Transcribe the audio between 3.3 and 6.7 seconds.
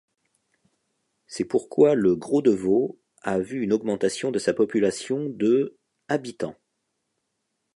vu une augmentation de sa population de habitants.